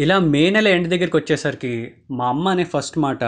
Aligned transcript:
ఇలా 0.00 0.18
మే 0.18 0.50
నెల 0.50 0.68
ఎండ్ 0.68 0.88
దగ్గరికి 0.88 1.16
వచ్చేసరికి 1.16 1.92
మా 2.10 2.28
అమ్మ 2.28 2.48
అనే 2.48 2.64
ఫస్ట్ 2.64 2.98
మాట 2.98 3.24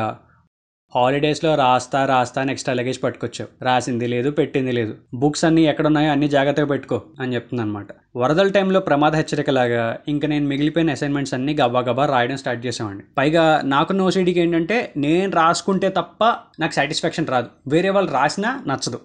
హాలిడేస్లో 0.96 1.54
రాస్తా 1.54 2.06
రాస్తా 2.06 2.42
నెక్స్ట్ 2.42 2.68
లగేజ్ 2.68 3.02
పట్టుకొచ్చావు. 3.02 3.64
రాసింది 3.64 4.06
లేదు 4.06 4.30
పెట్టింది 4.30 4.72
లేదు. 4.72 4.94
బుక్స్ 5.14 5.44
అన్నీ 5.44 5.66
ఎక్కడున్నాయో 5.66 6.10
అన్ని 6.12 6.28
జాగ్రత్తగా 6.28 6.66
పెట్టుకో 6.66 7.02
అని 7.20 7.34
చెప్తుంది 7.34 7.62
అనమాట 7.62 7.86
వరదల 8.16 8.48
టైంలో 8.48 8.80
ప్రమాద 8.80 9.16
హెచ్చరికలాగా 9.16 9.98
ఇంకా 10.08 10.28
నేను 10.28 10.46
మిగిలిపోయిన 10.46 10.90
అసైన్మెంట్స్ 10.90 11.34
అన్ని 11.34 11.54
గబా 11.54 11.80
గబా 11.80 12.06
రాయడం 12.06 12.36
స్టార్ట్ 12.36 12.66
చేసామండి 12.66 13.04
పైగా 13.18 13.62
నాకు 13.64 13.92
నోసీడీకి 13.92 14.40
ఏంటంటే 14.40 14.92
నేను 14.96 15.32
రాసుకుంటే 15.32 15.88
తప్ప 15.88 16.24
నాకు 16.60 16.72
సాటిస్ఫాక్షన్ 16.72 17.26
రాదు. 17.26 17.48
వేరే 17.68 17.90
వాళ్ళు 17.90 18.12
రాసినా 18.12 18.64
నచ్చదు. 18.66 19.00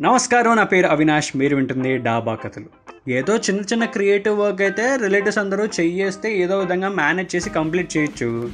నమస్కారం 0.00 0.56
నా 0.56 0.64
పేరు 0.64 0.86
అవినాష్. 0.86 1.36
మీరు 1.36 1.56
వింటుంది 1.56 1.98
డాబా 1.98 2.34
కథలు. 2.34 2.81
ఏదో 3.08 3.36
చిన్న 3.36 3.60
చిన్న 3.60 3.84
క్రియేటివ్ 3.84 4.38
వర్క్ 4.38 4.62
అయితే 4.62 4.96
రిలేటివ్స్ 4.96 5.38
అందరూ 5.38 5.66
చెయ్యేస్తే 5.66 6.38
ఏదో 6.38 6.58
విధంగా 6.58 6.88
మేనేజ్ 6.88 7.36
చేసి 7.36 7.50
కంప్లీట్ 7.50 7.96
చేయొచ్చు. 7.96 8.50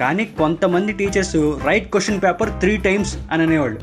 కానీ 0.00 0.24
కొంతమంది 0.24 0.92
teachers 0.92 1.58
right 1.64 1.90
question 1.90 2.20
paper 2.22 2.48
three 2.48 2.76
times 2.76 3.18
అని 3.32 3.42
అనేవాళ్ళు. 3.42 3.80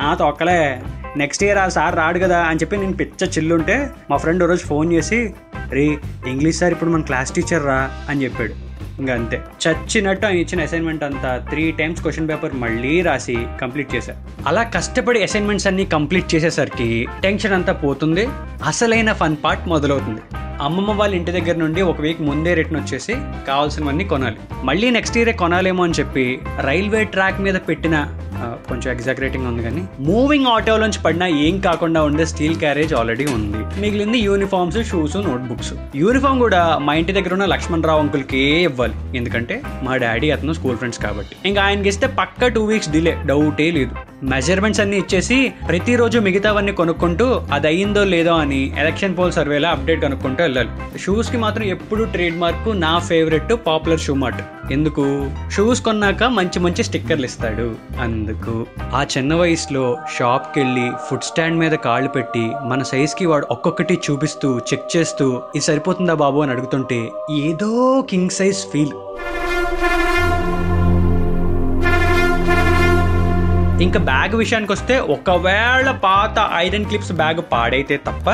ఆ 0.00 0.14
తొక్కలే. 0.14 0.82
నెక్స్ట్ 1.16 1.44
ఇయర్ 1.44 1.58
ఆ 1.58 1.68
సార్ 1.68 1.96
రాడు 1.96 2.18
కదా 2.18 2.40
అని 2.40 2.58
చెప్పి 2.58 2.76
నేను 2.76 2.92
పిచ్చ 2.92 3.30
చిల్లుంటే 3.30 3.90
మా 4.10 4.16
ఫ్రెండ్ 4.16 4.42
రోజు 4.42 4.66
ఫోన్ 4.66 4.92
చేసి 4.92 5.34
రే 5.70 5.98
ఇంగ్లీష్ 6.26 6.58
సార్ 6.58 6.72
ఇప్పుడు 6.72 6.90
మన 6.90 7.02
క్లాస్ 7.02 7.32
టీచర్ 7.32 7.64
రా 7.64 7.90
అని 8.08 8.24
చెప్పాడు. 8.24 8.63
ఇంకా 8.98 9.14
అంతే 9.14 9.42
చచ్చినట్టు 9.62 10.26
ఆయన 10.26 10.36
ఇచ్చిన 10.36 10.62
అసైన్మెంట్ 10.62 11.04
అంతా 11.04 11.30
త్రీ 11.50 11.72
టైమ్స్ 11.72 12.02
క్వశ్చన్ 12.02 12.28
పేపర్ 12.28 12.52
మళ్ళీ 12.54 13.02
రాసి 13.02 13.36
కంప్లీట్ 13.60 13.94
చేశారు. 13.94 14.18
అలా 14.46 14.62
కష్టపడి 14.62 15.22
అసైన్మెంట్స్ 15.22 15.66
అన్ని 15.66 15.84
కంప్లీట్ 15.84 16.34
చేసేసరికి 16.34 17.06
టెన్షన్ 17.22 17.52
అంతా 17.52 17.72
పోతుంది. 17.72 18.26
అసలైన 18.64 19.12
ఫన్ 19.12 19.36
పార్ట్ 19.44 19.68
మొదలవుతుంది. 19.68 20.22
అమ్మమ్మ 20.66 20.92
వాళ్ళ 20.98 21.12
ఇంటి 21.18 21.32
దగ్గర 21.36 21.56
నుండి 21.62 21.80
ఒక 21.90 22.00
వీక్ 22.04 22.20
ముందే 22.28 22.52
రిటర్న్ 22.58 22.78
వచ్చేసి 22.80 23.14
కావాల్సినవన్నీ 23.48 24.04
కొనాలి. 24.12 24.38
మళ్ళీ 24.68 24.88
నెక్స్ట్ 24.96 25.16
ఇయరే 25.18 25.32
కొనాలేమో 25.42 25.82
అని 25.86 25.96
చెప్పి 25.98 26.24
రైల్వే 26.66 27.02
ట్రాక్ 27.14 27.40
మీద 27.46 27.56
పెట్టిన 27.68 27.96
కొంచెం 28.68 28.88
ఎగ్జాగరేటింగ్ 28.92 29.46
ఉంది 29.50 29.62
కానీ 29.66 29.82
మూవింగ్ 30.06 30.48
ఆటోలోంచి 30.54 31.00
పడినా 31.04 31.26
ఏం 31.46 31.56
కాకుండా 31.66 32.00
ఉండే 32.08 32.24
స్టీల్ 32.30 32.56
క్యారేజ్ 32.62 32.94
ఆల్రెడీ 33.00 33.26
ఉంది. 33.36 33.60
మిగిలింది 33.82 34.18
యూనిఫామ్స్ 34.28 34.78
షూస్ 34.90 35.16
నోట్బుక్స్ 35.28 35.72
యూనిఫామ్ 36.02 36.40
కూడా 36.44 36.62
మా 36.86 36.94
ఇంటి 37.00 37.16
దగ్గర 37.18 37.34
ఉన్న 37.38 37.46
లక్ష్మణ్ 37.54 37.86
రావు 37.90 38.02
అంకుల్కి 38.04 38.42
ఇవ్వాలి. 38.68 38.96
ఎందుకంటే 39.20 39.56
మా 39.86 39.94
డాడీ 40.04 40.30
అతను 40.36 40.56
స్కూల్ 40.58 40.80
ఫ్రెండ్స్ 40.80 41.02
కాబట్టి. 41.06 41.36
ఇంకా 41.50 41.62
ఆయనకి 41.66 41.90
ఇస్తే 41.94 42.08
పక్క 42.22 42.48
టూ 42.56 42.64
వీక్స్ 42.72 42.92
డిలే 42.96 43.14
డౌటే 43.32 43.68
లేదు. 43.78 43.94
మెజర్మెంట్స్ 44.24 44.80
అన్ని 44.80 44.98
ఇచ్చేసి 44.98 45.52
ప్రతిరోజు 45.68 46.18
మిగతావన్నీ 46.18 46.72
కొనుక్కుంటూ 46.72 47.40
అది 47.52 47.66
అయ్యిందో 47.66 48.04
లేదో 48.04 48.32
అని 48.32 48.76
ఎలక్షన్ 48.78 49.18
పోల్ 49.18 49.32
సర్వేలో 49.32 49.68
అప్డేట్ 49.68 50.02
కనుక్కుంటూ 50.02 50.42
వెళ్ళాలి. 50.42 50.98
షూస్కి 50.98 51.36
మాత్రం 51.36 51.64
ఎప్పుడు 51.64 52.04
ట్రేడ్ 52.04 52.38
మార్క్ 52.38 52.80
నా 52.80 52.98
ఫేవరెట్ 52.98 53.52
పాపులర్ 53.66 54.00
షూ 54.00 54.14
మార్ట్ 54.14 54.72
ఎందుకు? 54.72 55.30
షూస్ 55.50 55.82
కొన్నాక 55.82 56.24
మంచి 56.24 56.58
మంచి 56.58 56.82
స్టిక్కర్లు 56.82 57.24
ఇస్తాడు. 57.24 57.74
అందుకు 58.00 58.66
ఆ 58.94 59.06
చిన్న 59.18 59.34
వయసులో 59.34 59.96
షాప్కి 60.18 60.60
వెళ్ళి 60.60 60.90
ఫుడ్ 61.08 61.22
స్టాండ్ 61.22 61.58
మీద 61.58 61.72
కాళ్ళు 61.72 62.08
పెట్టి 62.08 62.50
మన 62.64 62.82
సైజ్కి 62.82 63.26
వాడు 63.26 63.46
ఒక్కొక్కటి 63.50 64.00
చూపిస్తూ 64.10 64.58
చెక్ 64.58 64.96
చేస్తూ 64.96 65.42
ఇది 65.54 65.64
సరిపోతుందా 65.64 66.14
బాబు? 66.14 66.40
అని 66.40 66.50
అడుగుతుంటే 66.50 67.08
ఏదో 67.30 68.04
కింగ్ 68.10 68.30
సైజ్ 68.30 68.56
ఫీల్ 68.56 69.13
ఇంకా 73.80 74.00
బ్యాగ్ 74.00 74.34
విషయానికి 74.34 74.72
వస్తే 74.72 74.98
ఒకవేళ 74.98 75.90
పాత 75.90 76.50
ఐరన్ 76.54 76.84
క్లిప్స్ 76.84 77.12
బ్యాగ్ 77.12 77.52
పాడైతే 77.52 77.96
తప్ప 77.96 78.30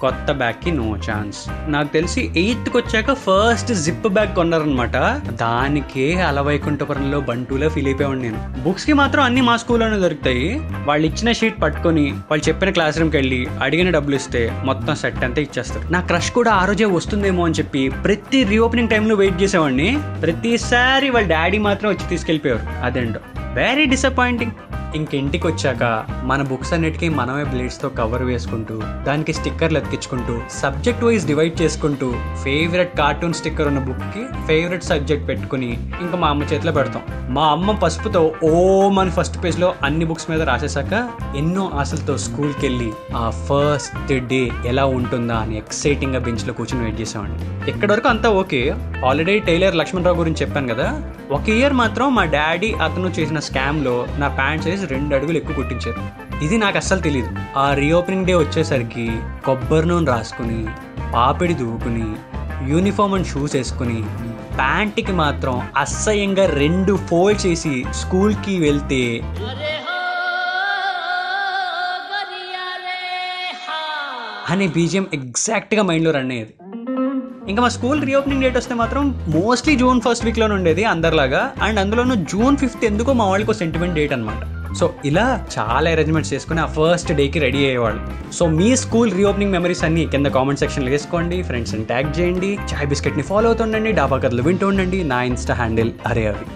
కొత్త 0.00 0.32
బ్యాగ్కి 0.32 0.70
నో 0.70 0.96
ఛాన్స్ 1.10 1.38
నాకు 1.68 1.92
తెలిసి 1.92 2.32
ఎయిత్కి 2.36 2.76
వచ్చాక 2.76 3.12
ఫస్ట్ 3.12 3.74
జిప్ 3.74 4.08
బ్యాగ్ 4.08 4.34
కొన్నారనమాట 4.34 4.96
దానికే 5.30 6.20
అలవైకుంఠపురంలో 6.20 7.20
బంటూలో 7.20 7.68
ఫీల్ 7.68 7.86
అయిపోయాను 7.86 8.14
నేను. 8.14 8.62
బుక్స్కి 8.62 8.92
మాత్రం 8.92 9.24
అన్ని 9.24 9.40
మా 9.40 9.56
స్కూల్లోనే 9.56 9.96
దొరుకుతాయి. 9.96 10.60
వాళ్ళు 10.84 11.06
ఇచ్చిన 11.06 11.32
షీట్ 11.32 11.62
పట్టుకొని 11.62 12.10
వాళ్ళు 12.10 12.48
చెప్పిన 12.48 12.70
క్లాస్ 12.70 12.98
రూమ్కి 12.98 13.16
వెళ్ళి 13.16 13.46
అడిగిన 13.62 13.90
డబ్బులు 13.90 14.16
ఇస్తే 14.16 14.62
మొత్తం 14.64 14.94
సెట్ 14.94 15.24
అంతా 15.24 15.42
ఇచ్చేస్తారు. 15.42 15.92
నా 15.92 16.00
క్రష్ 16.00 16.30
కూడా 16.30 16.52
ఆ 16.52 16.64
రోజే 16.64 16.84
వస్తుందేమో 16.84 17.44
అని 17.44 17.54
చెప్పి 17.54 17.88
ప్రతి 17.88 18.44
రీఓపెనింగ్ 18.44 18.88
టైంలో 18.88 19.14
వెయిట్ 19.14 19.42
చేసేవాడిని. 19.42 19.98
ప్రతిసారి 20.22 21.10
వాళ్ళ 21.10 21.28
డాడీ 21.28 21.58
మాత్రం 21.58 21.90
వచ్చి 21.90 22.08
తీసుకెళ్ళిపోయారు 22.08 22.84
అదేంటో. 22.84 23.20
వెరీ 23.54 23.84
డిసప్పాయింటింగ్ 23.84 24.52
ఇంక 24.94 25.12
ఇంటికి 25.14 25.46
వచ్చాక 25.48 25.84
మన 26.24 26.40
బుక్స్ 26.42 26.72
అన్నిటికీ 26.74 27.06
మనమే 27.16 27.44
బ్లేడ్స్తో 27.44 27.88
కవర్ 27.96 28.22
వేసుకుంటూ 28.22 28.74
దానికి 29.06 29.32
స్టిక్కర్లు 29.32 29.78
అతికించుకుంటూ 29.78 30.34
సబ్జెక్ట్ 30.56 31.04
వైజ్ 31.04 31.24
డివైడ్ 31.26 31.56
చేసుకుంటూ 31.60 32.08
ఫేవరెట్ 32.42 32.92
కార్టూన్ 32.98 33.34
స్టిక్కర్ 33.34 33.68
ఉన్న 33.68 33.80
బుక్కి 33.88 34.22
ఫేవరెట్ 34.46 34.84
సబ్జెక్ట్ 34.84 35.26
పెట్టుకుని 35.28 35.70
ఇంకా 36.02 36.16
మా 36.16 36.28
అమ్మ 36.28 36.48
చేతిలో 36.50 36.72
పెడతాం. 36.72 37.02
మా 37.30 37.44
అమ్మ 37.52 37.72
పసుపుతో 37.82 38.20
ఓ 38.44 38.52
మన 38.90 39.08
ఫస్ట్ 39.10 39.38
పేజ్లో 39.44 39.70
అన్ని 39.84 40.04
బుక్స్ 40.04 40.28
మీద 40.30 40.42
రాసేసాక 40.44 40.94
ఎన్నో 41.36 41.64
ఆశలతో 41.74 42.16
స్కూల్కి 42.24 42.62
వెళ్ళి 42.66 42.90
ఆ 43.16 43.24
ఫస్ట్ 43.44 43.96
డే 44.30 44.42
ఎలా 44.66 44.86
ఉంటుందా 44.96 45.38
అని 45.42 45.56
ఎక్సైటింగ్గా 45.58 46.20
బెంచ్లో 46.20 46.54
కూర్చొని 46.54 46.82
వెయిట్ 46.82 47.00
చేసామండి 47.00 47.46
ఇక్కడ 47.70 47.90
వరకు 47.92 48.08
అంతా 48.08 48.30
ఓకే. 48.36 48.62
ఆల్రెడీ 49.08 49.34
టైలర్ 49.46 49.76
లక్ష్మణరావు 49.80 50.18
గురించి 50.18 50.40
చెప్పాను 50.42 50.68
కదా 50.74 50.86
ఒక 51.36 51.48
ఇయర్ 51.54 51.74
మాత్రం 51.80 52.06
మా 52.14 52.24
డాడీ 52.34 52.70
అతను 52.86 53.08
చేసిన 53.18 53.38
స్కామ్లో 53.38 53.94
నా 54.18 54.28
ప్యాంట్ 54.38 54.64
సైజ్ 54.64 54.84
రెండు 54.92 55.12
అడుగులు 55.16 55.36
ఎక్కువ 55.36 55.54
కుట్టించారు. 55.54 56.02
ఇది 56.44 56.56
నాకు 56.58 56.76
అస్సలు 56.76 57.00
తెలియదు 57.00 57.30
ఆ 57.56 57.66
రీఓపెనింగ్ 57.74 58.26
డే 58.26 58.34
వచ్చేసరికి 58.34 59.06
కొబ్బరి 59.46 59.88
నూనె 59.88 60.10
రాసుకుని 60.12 60.60
పాపిడి 61.14 61.54
దువ్వుకుని 61.54 62.06
యూనిఫామ్ 62.72 63.14
అండ్ 63.14 63.30
షూస్ 63.32 63.56
వేసుకుని 63.56 63.98
ప్యాంట్కి 64.58 65.14
మాత్రం 65.22 65.54
అసహ్యంగా 65.76 66.46
రెండు 66.62 66.94
ఫోల్డ్ 67.08 67.46
చేసి 67.46 67.74
స్కూల్కి 68.00 68.56
వెళ్తే 68.66 69.02
అనే 74.52 74.66
బీజియం 74.68 75.06
ఎగ్జాక్ట్గా 75.12 75.82
మైండ్లో 75.82 76.10
రన్ 76.10 76.32
అయ్యేది. 76.32 76.52
ఇంకా 77.48 77.62
మా 77.62 77.68
స్కూల్ 77.68 78.02
రీఓపెనింగ్ 78.08 78.42
డేట్ 78.42 78.56
వస్తే 78.56 78.74
మాత్రం 78.74 79.04
మోస్ట్లీ 79.28 79.76
జూన్ 79.76 80.00
ఫస్ట్ 80.00 80.24
వీక్లోనే 80.24 80.54
ఉండేది 80.54 80.84
అందరిలాగా. 80.84 81.42
అండ్ 81.62 81.80
అందులోనూ 81.80 82.14
జూన్ 82.14 82.56
ఫిఫ్త్ 82.56 82.84
ఎందుకో 82.84 83.12
మా 83.12 83.26
వాళ్ళకి 83.26 83.54
సెంటిమెంట్ 83.54 83.94
డేట్ 83.94 84.12
అనమాట 84.12 84.42
సో 84.78 84.94
ఇలా 85.04 85.26
చాలా 85.58 85.90
అరేంజ్మెంట్స్ 85.90 86.32
చేసుకుని 86.34 86.60
ఆ 86.60 86.66
ఫస్ట్ 86.78 87.12
డేకి 87.12 87.38
రెడీ 87.38 87.60
అయ్యేవాళ్ళు. 87.66 88.00
సో 88.32 88.46
మీ 88.58 88.76
స్కూల్ 88.76 89.12
రీఓపెనింగ్ 89.12 89.52
మెమరీస్ 89.52 89.84
అన్ని 89.84 90.06
కింద 90.06 90.26
కామెంట్ 90.26 90.60
సెక్షన్లో 90.60 90.90
వేసుకోండి 90.90 91.42
ఫ్రెండ్స్ని 91.42 91.84
ట్యాగ్ 91.84 92.20
చేయండి 92.20 92.58
చాయ్ 92.72 92.86
బిస్కెట్ని 92.86 93.22
ఫాలో 93.22 93.48
అవుతుండండి 93.48 93.92
డాబా 93.92 94.18
కథలు 94.18 94.42
వింటూ 94.42 94.68
ఉండండి 94.68 95.04
నా 95.04 95.22
ఇన్స్టా 95.22 95.54
హ్యాండిల్ 95.54 95.92
అరే 96.06 96.26
అవి. 96.26 96.46